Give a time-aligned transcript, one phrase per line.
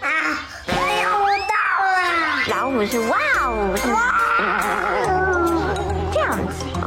[0.00, 0.06] 啊，
[0.66, 1.08] 没有
[1.48, 1.96] 到了。
[2.48, 3.98] 老虎是哇哦，是哇
[4.38, 5.10] 哦，
[6.12, 6.84] 这样子哦，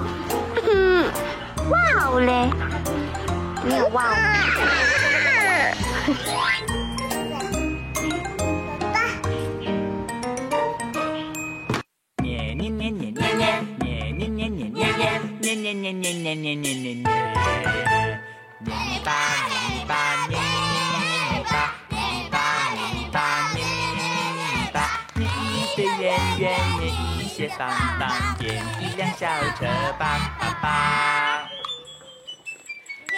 [1.70, 1.74] 哇
[2.06, 2.32] 哦嘞，
[3.64, 4.16] 没有哇哦。
[12.24, 14.48] 捏捏捏捏捏捏捏
[15.74, 16.94] 捏捏捏捏
[18.60, 19.08] 泥巴
[19.48, 19.92] 捏泥巴
[20.28, 20.42] 捏捏
[20.92, 20.98] 捏
[21.32, 21.56] 泥巴
[25.78, 29.28] 是圆圆圆，一些方方，点一辆小
[29.60, 29.68] 车，
[30.00, 31.48] 叭叭叭。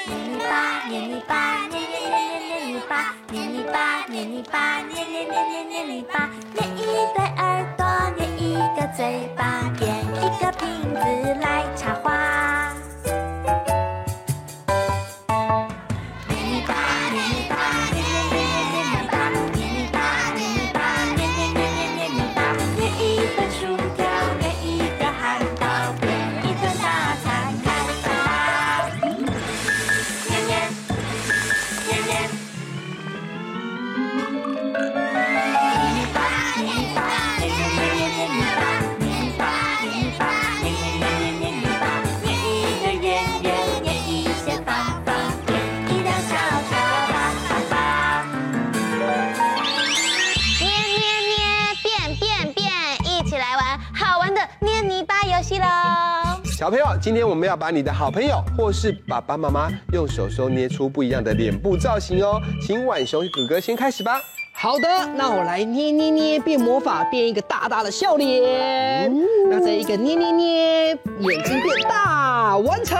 [0.05, 6.83] 捏泥巴，捏泥巴捏捏捏捏泥巴，捏泥巴，捏泥巴，捏捏捏捏捏泥巴，捏一
[7.15, 7.48] 堆儿。
[56.69, 62.39] 小朋友，今天我们要把你的好朋友或是爸爸妈妈用手手捏出不一样的脸部造型哦。
[62.61, 64.21] 请浣熊哥哥先开始吧。
[64.53, 69.11] 好的，那我来捏捏捏变魔法，变一个大大的笑脸。
[69.11, 70.89] 嗯、那再一个捏捏捏，
[71.21, 72.95] 眼睛变大，完成。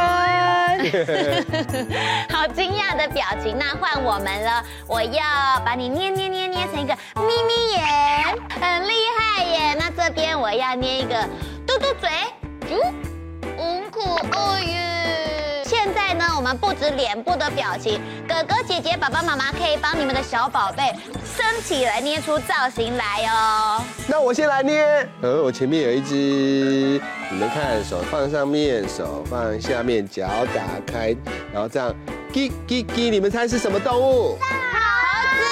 [2.33, 4.63] 好惊讶的表情，那换我们了。
[4.87, 5.21] 我要
[5.63, 7.83] 把你捏捏捏捏成一个眯眯眼，
[8.49, 9.75] 很厉害耶。
[9.77, 11.23] 那这边我要捏一个
[11.67, 12.09] 嘟嘟嘴，
[12.61, 13.18] 嘟。
[13.99, 15.63] 很可爱耶！
[15.65, 20.93] 现在呢，我们不止脸部的表情，哥哥姐姐、爸爸妈妈可以帮你们的小宝贝
[21.23, 23.83] 身体来捏出造型来哦。
[24.07, 25.07] 那我先来捏。
[25.21, 26.15] 呃，我前面有一只，
[27.29, 31.15] 你们看，手放上面，手放下面，脚打开，
[31.53, 31.93] 然后这样，
[32.33, 34.37] 叽叽叽，你们猜是什么动物？
[34.39, 34.39] 猴
[35.37, 35.45] 子。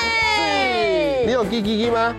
[1.25, 2.15] 你有叽叽叽吗？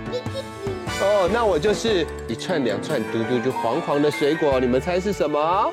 [1.00, 5.72] 哦，那我就是一串两串嘟嘟就黄黄的水果，你们猜是什么？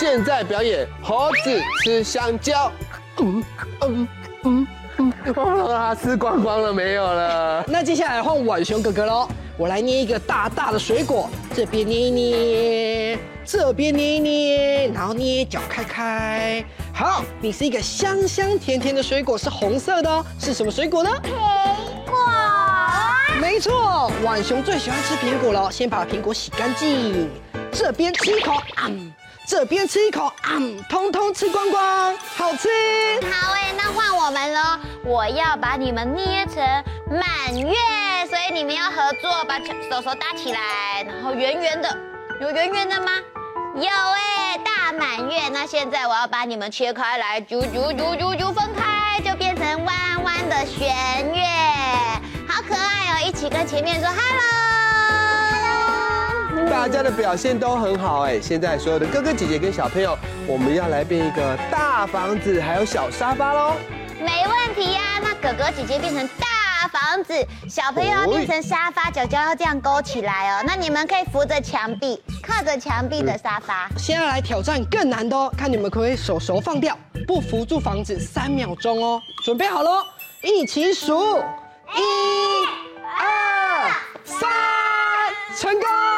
[0.00, 2.72] 现在表演猴子吃香蕉。
[3.18, 3.44] 嗯
[3.82, 4.08] 嗯
[4.44, 4.66] 嗯
[4.96, 5.12] 嗯，
[5.68, 7.62] 哇，吃光光了没有了？
[7.68, 9.28] 那接下来换浣熊哥哥喽，
[9.58, 16.64] 我来捏一个大大的水果，这边捏一捏，这边捏一捏，然后捏脚开开。
[16.94, 21.10] 好，你是一个香香甜甜的水果，是红色的哦，是什么水果呢？
[21.22, 21.30] 苹
[22.10, 22.16] 果
[23.38, 25.70] 没错，浣熊最喜欢吃苹果了。
[25.70, 27.28] 先把苹果洗干净，
[27.70, 28.54] 这边吃一口，
[28.88, 29.12] 嗯，
[29.46, 32.68] 这边吃一口，啊、嗯，通通吃光光，好吃。
[33.30, 34.78] 好哎，那换我们喽。
[35.04, 36.62] 我要把你们捏成
[37.10, 37.74] 满月，
[38.28, 41.98] 所以你们要合作，把手手搭起来，然后圆圆的，
[42.40, 43.10] 有圆圆的吗？
[43.74, 45.48] 有哎，大满月。
[45.48, 50.88] 那现在我要把你们切开来，啾啾啾啾啾分开，就变成弯弯的弦
[51.34, 51.42] 月。
[52.48, 53.26] 好可爱哦！
[53.26, 54.49] 一起跟前面说 hello，
[56.70, 58.40] 大家的表现都很好哎。
[58.40, 63.74] 现在所有的哥哥姐姐跟小朋友，我们要来变一个大房子，还有小沙发喽。
[64.20, 67.34] 没问题呀，那哥哥姐姐变成大房子，
[67.68, 70.64] 小朋友要变成沙发，脚脚要这样勾起来哦。
[70.64, 73.90] 那你们可以扶着墙壁，靠着墙壁的沙发。
[73.98, 76.96] 现在来挑战更难的哦，看你们可不可以手手放掉，
[77.26, 79.20] 不扶住房子三秒钟哦。
[79.44, 80.04] 准备好喽，
[80.44, 81.36] 一起数。
[81.96, 82.64] 一、
[83.18, 83.90] 二、
[84.24, 84.48] 三，
[85.56, 86.09] 成功！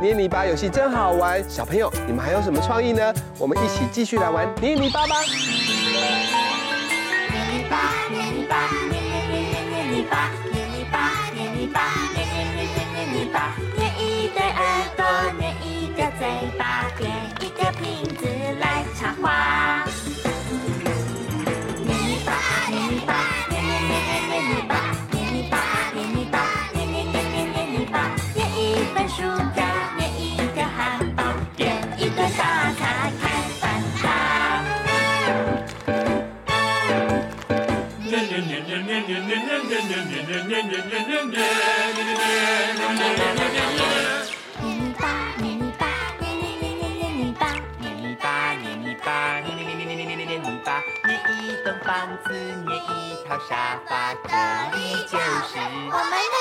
[0.00, 3.14] 捏泥巴游戏真好玩，小朋友，你们还有什么创意呢？
[3.38, 5.16] 我们一起继续来玩捏泥巴吧！
[5.22, 5.32] 捏
[7.50, 7.78] 泥巴，
[8.10, 10.55] 捏泥巴，捏捏捏捏捏泥巴，捏泥巴，
[40.46, 42.14] 捏，捏，捏捏捏捏捏
[47.10, 47.42] 泥巴，
[47.80, 51.90] 捏泥巴，捏泥巴，捏捏捏捏捏捏捏捏泥巴，捏一栋房
[52.24, 54.30] 子，捏一套沙发，这
[54.76, 54.78] 里
[55.10, 55.58] 就是
[55.90, 56.35] 我们。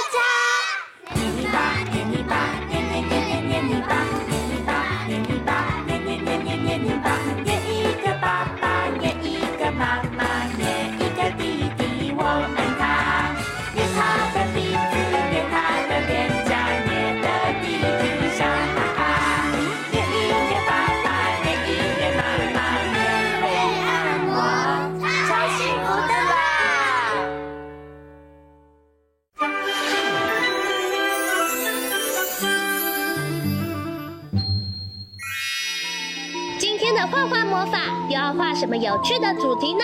[38.95, 39.83] 有趣的主题呢？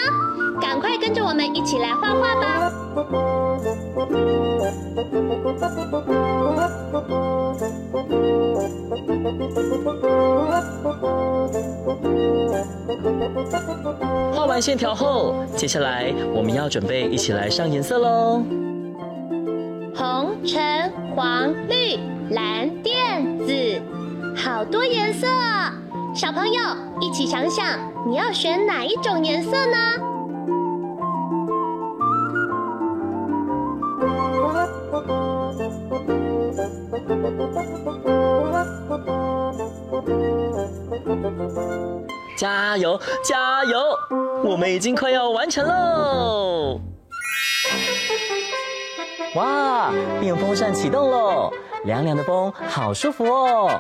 [0.62, 2.72] 赶快跟着我们一起来画画吧！
[14.34, 18.42] 画完线条后，接下来我们要准备一起来上颜色喽。
[19.94, 22.00] 红、橙、黄、绿、
[22.30, 23.82] 蓝、靛、紫，
[24.38, 25.74] 好多颜色啊！
[26.16, 26.62] 小朋友
[27.02, 29.78] 一起想想，你要选哪一种颜色呢？
[42.36, 43.80] 加油，加油！
[44.44, 46.82] 我们已经快要完成喽！
[49.36, 51.54] 哇，电风扇启动喽，
[51.86, 53.80] 凉凉的风，好舒服哦。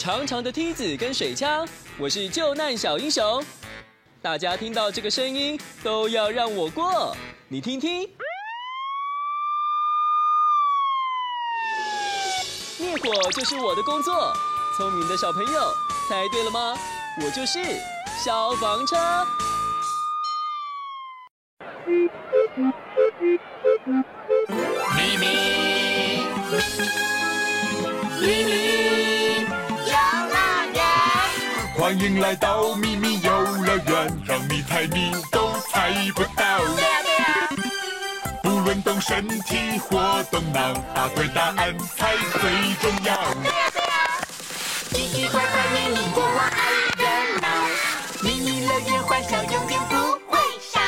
[0.00, 3.44] 长长的梯子跟水枪，我是救难小英雄。
[4.22, 7.14] 大家听到这个声音都要让我过，
[7.48, 8.08] 你听听。
[12.78, 14.32] 灭火就是我的工作，
[14.78, 15.70] 聪明的小朋友
[16.08, 16.74] 猜对了吗？
[17.22, 17.62] 我就是
[18.24, 18.96] 消防车。
[24.96, 25.26] 咪咪，
[28.18, 29.19] 咪咪，
[31.90, 33.32] 欢迎来到秘密游
[33.66, 36.60] 乐园，让你猜谜都猜不到。
[38.44, 43.16] 不论动身体或动脑，答对答案才最重要。
[44.92, 47.02] 奇奇怪怪秘密国王爱热
[47.40, 47.48] 闹，
[48.22, 49.96] 秘密乐园欢笑永远不
[50.30, 50.78] 会少。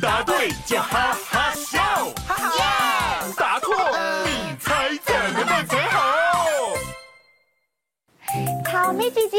[0.00, 1.82] 答对就哈哈笑，
[2.26, 3.34] 哈哈耶！
[3.36, 3.76] 答错
[4.24, 5.98] 你猜怎么办才好？
[8.64, 9.36] 草莓姐姐，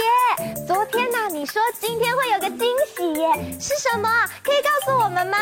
[0.74, 4.08] 昨天呢、你说今天会有个惊喜耶，是什么？
[4.42, 5.38] 可以告诉我们吗？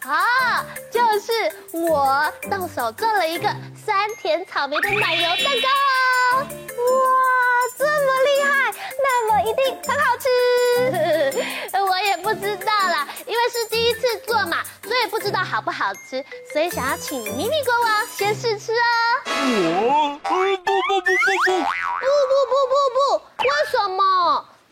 [0.00, 6.46] 啊，就是我动手做了一个酸甜草莓的奶油蛋糕哦！
[6.48, 6.48] 哇，
[7.76, 10.26] 这么厉害，那么一定很好吃。
[11.78, 18.78] 我也不知道啦，因为是第一次做嘛，所以不知道好不好吃，所以想要请咪咪国王先试吃哦。
[19.26, 23.29] 我，不不不不不，不不不不不，不？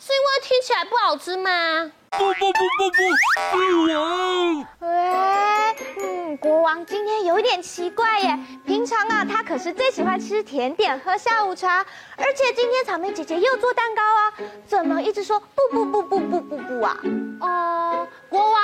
[0.09, 1.93] 是因为听起来不好吃吗？
[2.13, 4.65] 不不不不不，是我。
[4.81, 11.85] 哎，嗯，国王今天有点奇怪耶，平常啊他可是最喜欢吃甜点、喝下午茶，
[12.17, 14.33] 而且今天草莓姐姐又做蛋糕啊，
[14.67, 16.97] 怎么一直说不不不不不不不啊？
[17.43, 18.61] 哦，国王，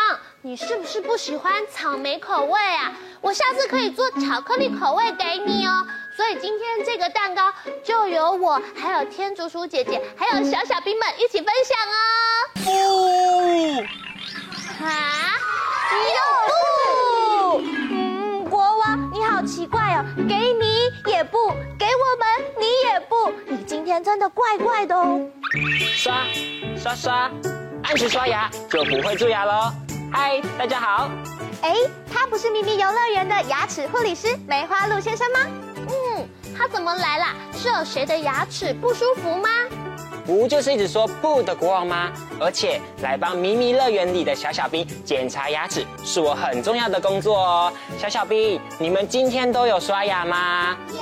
[0.47, 2.93] 你是不是不喜欢草莓口味啊？
[3.23, 5.87] 我下次可以做巧克力口味给你哦。
[6.15, 7.51] 所以今天这个蛋糕
[7.83, 11.97] 就由我、还有天竺鼠姐姐、还有小小兵们一起分享哦。
[12.63, 12.71] 不，
[14.85, 15.33] 啊，
[16.13, 16.21] 有
[17.57, 17.63] 不？
[17.91, 21.39] 嗯，国王你好奇怪哦，给你也不，
[21.79, 25.27] 给我们你也不，你今天真的怪怪的哦。
[25.95, 26.27] 刷
[26.77, 27.31] 刷刷，
[27.85, 29.73] 按时刷牙就不会蛀牙喽。
[30.17, 31.11] 嗨，大家好。
[31.63, 31.75] 哎，
[32.09, 35.41] 他不是咪咪游乐园的牙齿护理师梅花鹿先生吗？
[35.89, 37.35] 嗯，他怎么来啦？
[37.53, 39.49] 是有谁的牙齿不舒服吗？
[40.25, 42.13] 不就是一直说不的国王吗？
[42.39, 47.73] 而且来帮咪咪乐园里的小小兵检查牙齿，是我很重要的工作哦。
[47.99, 50.77] 小小兵，你们今天都有刷牙吗？
[50.93, 51.01] 有。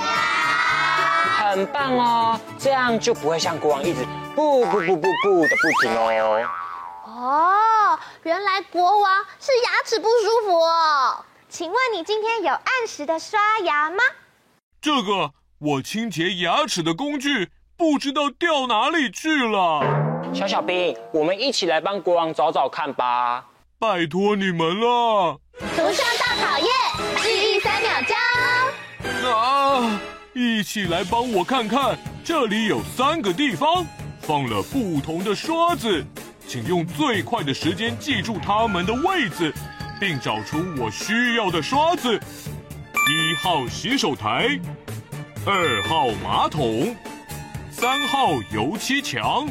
[1.37, 4.03] 很棒哦，这样就不会像国王一直
[4.33, 6.41] 不不不不不的不停哦。
[7.15, 11.23] 哦，原来国王是牙齿不舒服哦。
[11.47, 14.03] 请问你今天有按时的刷牙吗？
[14.81, 19.83] 这个我清洁牙齿的工具不知道掉哪里去了。
[20.33, 23.45] 小小兵，我们一起来帮国王找找看吧。
[23.77, 25.39] 拜托你们了。
[25.75, 26.67] 图上大考验，
[27.21, 29.31] 记忆三秒钟。
[29.31, 29.99] 啊！
[30.33, 33.85] 一起来帮我看看，这里有三个地方
[34.19, 36.03] 放了不同的刷子。
[36.47, 39.53] 请用最快的时间记住它们的位置，
[39.99, 42.19] 并找出我需要的刷子。
[43.09, 44.59] 一号洗手台，
[45.45, 46.95] 二号马桶，
[47.71, 49.47] 三号油漆墙。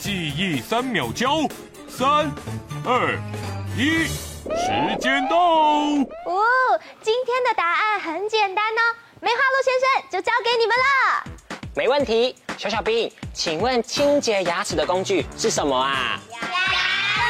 [0.00, 1.40] 记忆三秒胶，
[1.88, 2.30] 三、
[2.84, 3.18] 二、
[3.76, 5.36] 一，时间到。
[5.36, 8.80] 哦，今天的答案很简单哦，
[9.20, 11.24] 梅花鹿先生就交给你们了。
[11.76, 12.34] 没问题。
[12.58, 16.18] 小小兵，请问清洁牙齿的工具是什么啊？
[16.28, 16.40] 牙
[17.14, 17.22] 刷。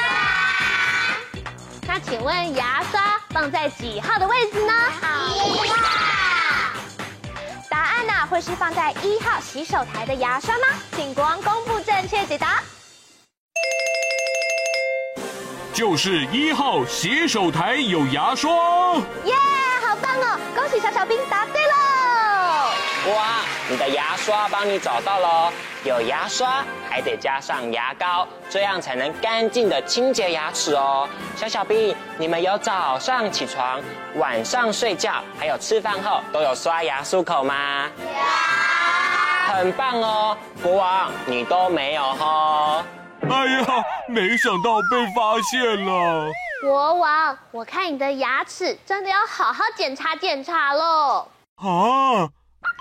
[1.87, 4.73] 那请问牙刷放在几号的位置呢？
[5.35, 5.77] 一号。
[7.69, 10.65] 答案呢、啊、会是放在一号洗手台的牙刷吗？
[10.97, 12.63] 请国王公布正确解答。
[15.75, 18.51] 就是一号洗手台有牙刷。
[19.25, 20.41] 耶，yeah, 好棒哦！
[20.57, 21.75] 恭喜小小兵答对喽。
[23.15, 25.53] 哇，你的牙刷帮你找到了，
[25.85, 31.07] 有牙刷还得加上牙膏，这样才能干净的清洁牙齿哦。
[31.37, 33.79] 小小兵，你们有早上起床、
[34.15, 37.91] 晚上睡觉，还有吃饭后都有刷牙漱口吗？
[38.01, 39.55] 有。
[39.55, 42.83] 很棒哦，国王你都没有哦。
[43.29, 43.67] 哎呀，
[44.09, 46.31] 没想到被发现了。
[46.63, 51.29] 国王，我看你的牙齿真的要好好检查检查喽。
[51.57, 52.31] 啊。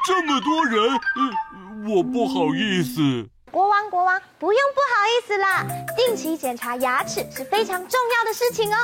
[0.06, 3.28] 这么多人，呃，我不好意思。
[3.52, 5.66] 国王，国王，不用不好意思啦。
[5.96, 8.78] 定期检查牙齿是非常重要的事情哦。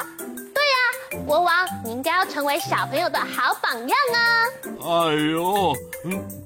[0.53, 4.47] 对呀，国王，你应该要成为小朋友的好榜样啊。
[4.81, 5.75] 哎呦，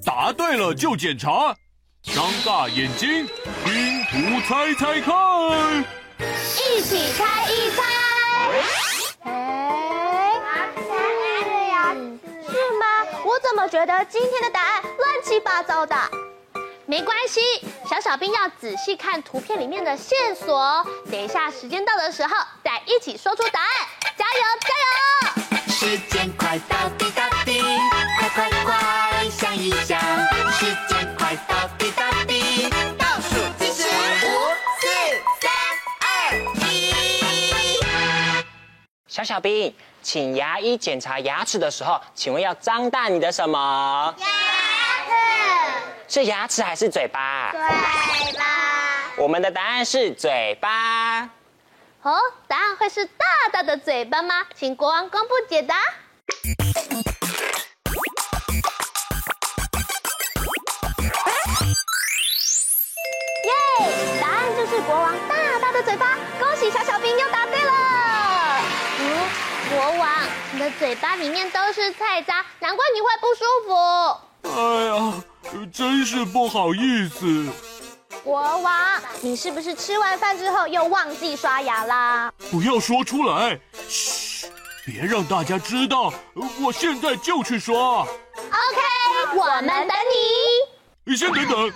[0.05, 1.55] 答对了就检查，
[2.03, 3.27] 张大眼睛，
[3.63, 5.13] 拼图猜猜看，
[6.19, 8.86] 一起猜一猜。
[13.39, 15.95] 怎么觉得今天的答案乱七八糟的？
[16.85, 17.41] 没关系，
[17.89, 20.85] 小小兵要仔细看图片里面的线索。
[21.11, 23.69] 等一下时间到的时候，再一起说出答案。
[24.17, 25.67] 加油，加油！
[25.67, 27.61] 时间快到，滴答滴，
[28.17, 29.99] 快快快，想一想。
[30.51, 33.83] 时间快到，滴答滴，倒数计时，
[34.23, 34.27] 五、
[34.79, 34.87] 四、
[35.41, 35.51] 三、
[36.01, 36.07] 二、
[36.65, 36.93] 一。
[39.07, 39.75] 小小兵。
[40.07, 44.15] 请牙医检查牙齿的时候，请问要张大你的什么？
[44.17, 44.25] 牙
[45.05, 45.11] 齿。
[46.07, 47.51] 是牙齿还是嘴巴？
[47.51, 47.59] 嘴
[48.39, 48.45] 巴。
[49.17, 51.23] 我们的答案是嘴巴。
[52.03, 54.45] 哦，答案会是大大的嘴巴吗？
[54.55, 55.75] 请国王公布解答。
[63.43, 63.51] 耶，
[64.21, 66.17] 答案就是国王大大的嘴巴。
[66.39, 67.45] 恭喜小小兵又答
[70.67, 73.73] 的嘴巴里面都是菜渣，难怪你会不舒服。
[74.49, 75.23] 哎呀，
[75.71, 77.49] 真是不好意思。
[78.21, 82.33] 国王，你是不是吃完饭之后又忘记刷牙啦？
[82.51, 83.57] 不要说出来，
[83.87, 84.47] 嘘，
[84.85, 86.13] 别让大家知道。
[86.61, 88.01] 我现在就去刷。
[88.01, 88.09] OK，
[89.37, 91.05] 我们等你。
[91.05, 91.71] 你先等等，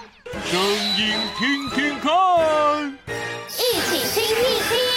[0.52, 0.62] 声
[0.98, 3.00] 音听听看，
[3.48, 4.91] 一起听一听。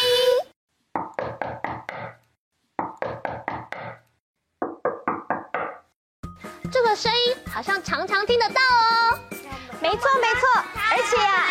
[6.94, 9.18] 的声音好像常常听得到哦。
[9.80, 11.44] 没错没错，而且啊，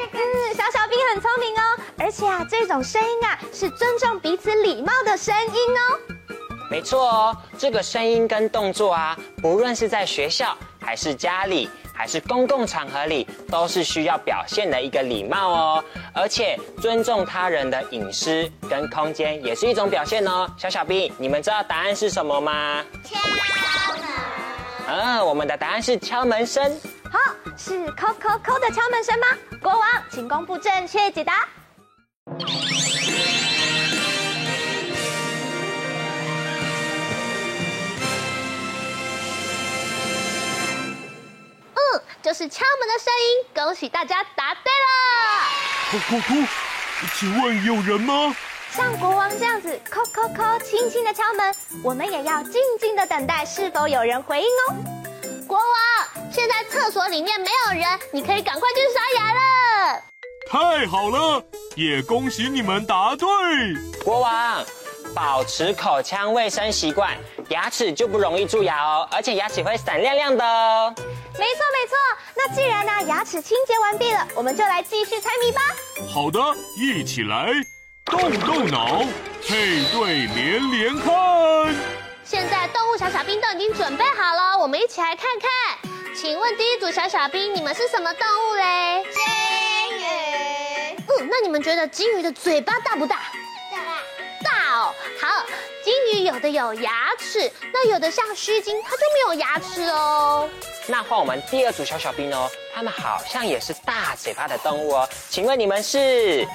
[0.14, 1.62] 嗯，小小兵很聪明哦。
[1.98, 6.14] 而且啊，这种声音啊，是尊重彼此礼貌的声音哦。
[6.70, 15.84] 没错哦，这个声音跟动作啊，不论是在学校，还是家里，还是公共场合里，都是需要表现的一个礼貌哦。
[16.14, 20.48] 而且尊重他人的隐私跟空间，也是一种表现哦。
[20.56, 22.82] 小小兵，你们知道答案是什么吗？
[23.04, 23.18] 敲
[24.88, 24.96] 门。
[24.96, 26.80] 嗯，我们的答案是敲门声。
[27.10, 27.18] 好，
[27.56, 29.26] 是叩叩叩的敲门声吗？
[29.62, 31.46] 国王，请公布正确解答。
[41.74, 41.78] 嗯，
[42.22, 43.44] 就是敲门的声音。
[43.54, 44.88] 恭喜大家答对了。
[45.90, 46.46] 叩叩叩，
[47.18, 48.34] 请问有人吗？
[48.70, 54.76] 像国王这样子叩叩叩，轻轻的敲门，我们也要静静的等待，是否有人回应哦。
[55.46, 60.02] 国王，现在厕所里面没有人，你可以赶快去刷牙了。
[60.50, 61.42] 太好了，
[61.74, 63.26] 也恭喜你们答对。
[64.04, 64.64] 国王，
[65.14, 67.16] 保持口腔卫生习惯，
[67.48, 70.94] 牙齿就不容易蛀牙哦，而且牙齿会闪亮亮的哦。
[70.96, 71.96] 没错没错，
[72.36, 75.60] 那既然呢、啊、牙齿清洁完毕了，我们就来继续猜谜吧。
[76.12, 76.38] 好的，
[76.76, 77.50] 一起来
[78.10, 79.04] 动动脑，
[79.46, 81.74] 配对连连看。
[82.24, 85.50] 现在动物小小兵都已经准备好了，我们一起来看看。
[86.16, 89.04] 请问第一组小小兵，你们是什么动物嘞？
[89.12, 90.04] 金鱼。
[90.96, 93.16] 嗯，那你们觉得金鱼的嘴巴大不大？
[93.70, 94.50] 大。
[94.50, 94.94] 大哦。
[95.20, 95.44] 好，
[95.84, 100.48] 金鱼有的有牙齿，那有的像须鲸，它就没有牙齿哦。
[100.86, 105.08] 那换我们第二组小小兵哦，他们好像也是大嘴巴的动物哦。
[105.28, 106.46] 请问你们是？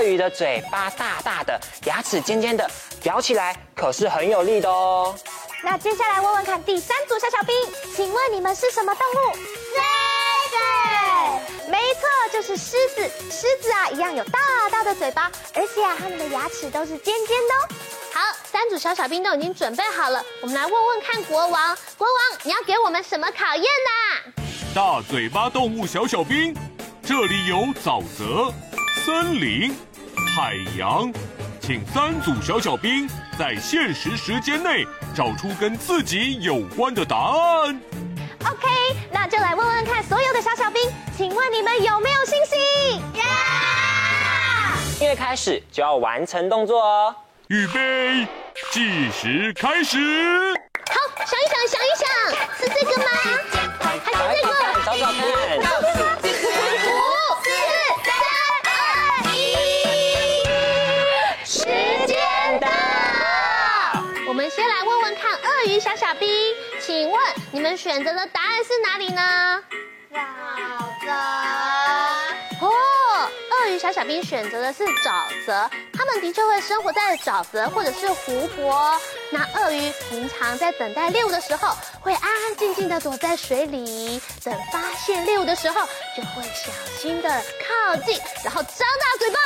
[0.00, 2.66] 鳄鱼的嘴巴大大的，牙齿尖尖的，
[3.02, 5.14] 咬起来可是很有力的哦。
[5.62, 7.54] 那接下来问问看第三组小小兵，
[7.94, 9.36] 请问你们是什么动物？
[9.36, 9.76] 狮
[10.52, 11.70] 子。
[11.70, 13.10] 没错，就是狮子。
[13.30, 14.38] 狮子啊，一样有大
[14.70, 17.68] 大的嘴巴，而且啊，它们的牙齿都是尖尖的哦。
[18.14, 21.76] 好，三组小小兵都已经准备好了，我们来问问看国王。
[21.98, 24.32] 国王，你要给我们什么考验呢？
[24.74, 26.56] 大嘴巴动物小小兵，
[27.02, 28.50] 这里有沼泽、
[29.04, 29.76] 森林、
[30.34, 31.12] 海洋。
[31.60, 37.80] 请三组小小兵在限时时间内找出跟自己有关的答案。
[38.44, 38.66] OK，
[39.12, 40.80] 那就来问问看所有的小小兵，
[41.16, 43.00] 请问你们有没有信心？
[43.20, 44.74] 呀！
[45.00, 47.14] 音乐开始就要完成动作哦。
[47.48, 48.26] 预备，
[48.72, 49.98] 计时开始。
[66.90, 67.20] 请问
[67.52, 69.62] 你们选择的答案是哪里呢？
[70.12, 70.18] 沼
[71.06, 72.66] 泽。
[72.66, 72.68] 哦，
[73.52, 79.00] 鳄鱼小小兵选择的是沼泽，他们的确会生活在沼泽或者是湖泊。
[79.30, 89.38] 那鳄鱼平常在等待猎物的时候，会安安静静的躲在水里，等发现猎物的时候，就会小心的靠近，然后张大嘴巴，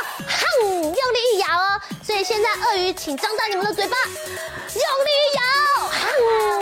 [0.62, 1.78] 哼，用力一咬哦。
[2.02, 5.42] 所以现在鳄鱼，请张大你们的嘴巴，用力一咬。
[6.06, 6.53] 嗯，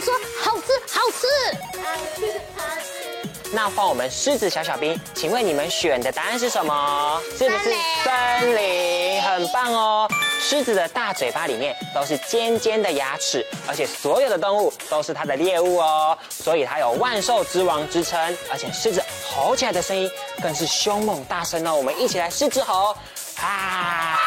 [0.00, 1.26] 说好吃，好吃，
[1.82, 3.50] 好吃，好吃。
[3.52, 7.20] 那换我们狮子小小兵，请问你们选的答案是什么？
[7.36, 9.20] 是不是森林？
[9.20, 10.08] 很棒哦。
[10.40, 18.18] 狮子的大嘴巴里面都是尖尖的牙齿，而且所有的动物都是它的猎物哦，所以它有万兽之王之称。
[18.50, 20.08] 而且狮子吼起来的声音
[20.40, 21.74] 更是凶猛大声哦。
[21.74, 22.96] 我们一起来狮子吼
[23.42, 24.18] 啊！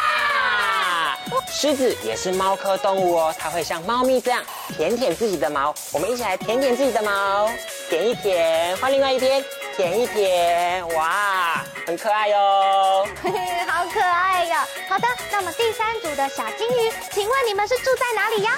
[1.56, 4.42] 狮子也是猫科动物哦，它会像猫咪这样
[4.76, 5.72] 舔舔自己的毛。
[5.92, 7.48] 我们一起来舔舔自己的毛，
[7.88, 9.42] 舔一舔，换另外一边，
[9.76, 13.06] 舔一舔，哇，很可爱哟！
[13.22, 14.56] 嘿嘿，好可爱哟！
[14.88, 18.50] 好的，那么第三组的小金鱼，请问你们是住在哪里呀？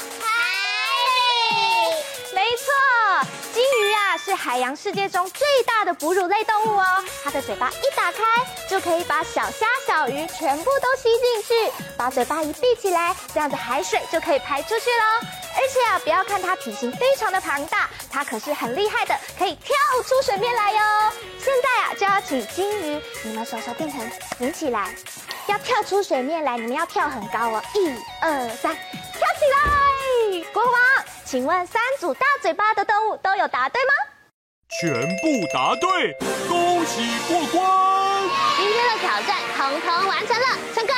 [2.34, 2.72] 没错，
[3.52, 6.84] 金鱼啊是海洋世界中最大的哺乳类动物哦。
[7.24, 8.22] 它的嘴巴一打开，
[8.68, 11.72] 就可以把小虾、小鱼全部都吸进去。
[11.96, 15.28] 把嘴巴一闭起来，这样子海水就可以排出去喽。
[15.58, 19.74] 而且啊，不要看它体型非常的庞大，它可是很厉害的，可以跳
[20.06, 20.78] 出水面来哟。
[21.42, 23.98] 现在啊，就要请金鱼，你们手手变成
[24.38, 24.94] 浮起来，
[25.46, 27.62] 要跳出水面来，你们要跳很高哦。
[27.74, 27.88] 一
[28.20, 30.44] 二三，跳起来！
[30.52, 30.72] 国王。
[31.26, 33.90] 请问三组大嘴巴的动物都有答对吗？
[34.80, 36.16] 全部答对，
[36.48, 38.22] 恭喜过关！
[38.56, 40.94] 今天的挑战统统完成了，成功！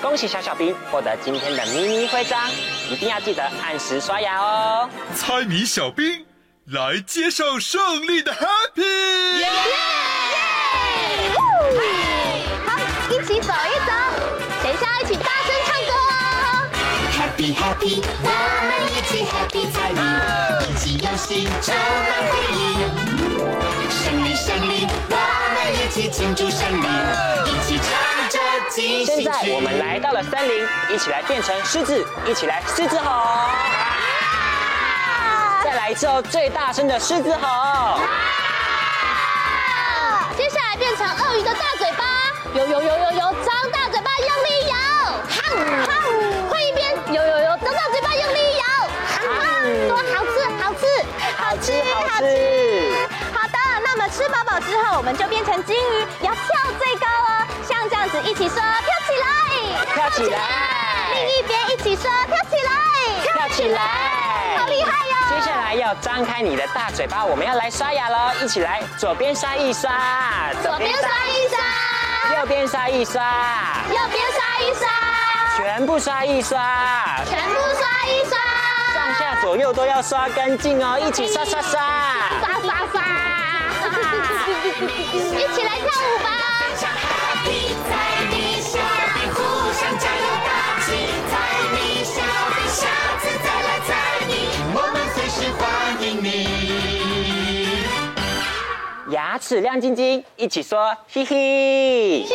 [0.00, 2.50] 恭喜小小兵获得今天的咪咪徽章，
[2.88, 4.88] 一定要记得按时刷牙哦。
[5.14, 6.24] 猜谜小兵
[6.68, 9.44] 来接受胜利的 Happy。
[11.34, 12.03] 好，
[17.54, 18.28] Happy Happy，我
[18.66, 20.00] 们一起 Happy 猜谜，
[20.68, 22.54] 一起游戏充满回忆。
[23.90, 25.16] 胜利胜利，我
[25.54, 26.86] 们一起庆祝胜利，
[27.50, 27.88] 一起唱
[28.28, 28.38] 着
[28.70, 29.22] 进行曲。
[29.22, 33.48] 现在我们来到了森林，一起来变成狮子，一起来狮子吼！
[35.62, 38.00] 再来一次哦，最大声的狮子吼！
[40.36, 42.04] 接下来变成鳄鱼的大嘴巴，
[42.54, 44.76] 游游游游游，张大嘴巴用力摇，
[45.28, 45.36] 哈
[45.86, 45.92] 哈，
[51.44, 52.26] 好吃，好吃。
[53.34, 56.42] 好的，那么吃饱饱之后，我们就变成金鱼，要跳
[56.78, 60.40] 最高哦，像这样子一起说，跳起来，跳起来。
[61.12, 62.70] 另一边一起说，跳起来，
[63.22, 63.80] 跳起来，
[64.56, 65.14] 好厉害哟！
[65.28, 69.90] 接下来要张开你的大嘴巴，我们要来刷牙喽，一起来，左边刷一刷，
[70.62, 73.22] 左边刷一刷，右边刷一刷，
[73.90, 74.88] 右边刷一刷，
[75.58, 78.38] 全部刷一刷，全部刷一刷，
[79.04, 81.78] 上下左右都要刷干净哦，一起刷刷刷，
[82.40, 83.02] 刷刷刷，
[85.04, 86.28] 一起来跳舞吧！
[86.74, 88.78] 像 Happy 猜谜小
[89.12, 89.38] 兵，互
[89.74, 90.48] 相加油打
[90.86, 90.88] 气，
[91.28, 91.32] 猜
[91.74, 92.16] 谜小
[92.54, 92.80] 兵，下
[93.20, 93.92] 次再来猜
[94.26, 94.32] 谜，
[94.72, 95.62] 我们随时欢
[96.02, 96.26] 迎你。
[99.12, 102.32] 牙齿亮晶晶，一起说嘿嘿，嘻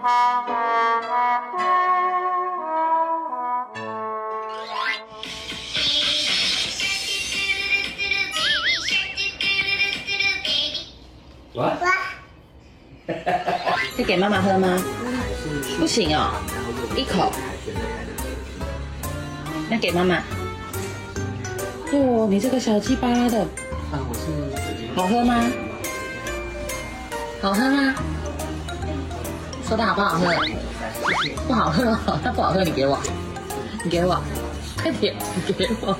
[0.00, 0.06] 嘻。
[13.98, 14.82] 要给妈妈喝吗？
[15.78, 16.32] 不行哦，
[16.96, 17.30] 一口。
[19.68, 20.22] 那给妈妈。
[21.92, 23.46] 哟，你这个小鸡巴拉的，
[24.96, 25.44] 好喝吗？
[27.42, 27.94] 好喝吗？
[29.70, 30.26] 说它好不好喝？
[31.46, 32.98] 不好喝哦，那不好喝你给我，
[33.84, 34.20] 你给我，
[34.82, 35.14] 快点，
[35.46, 35.96] 你给我。